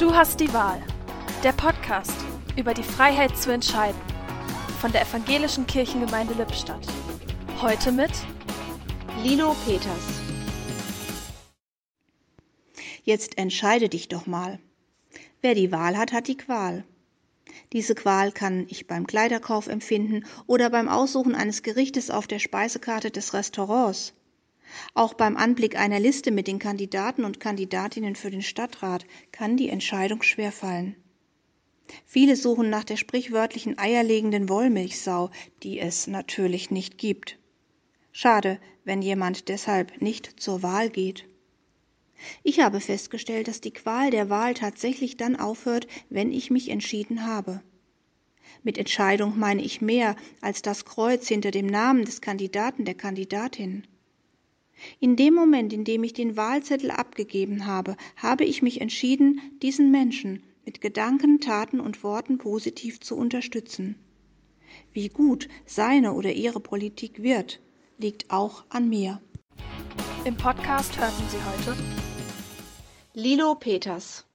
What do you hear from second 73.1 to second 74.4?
Lilo Peters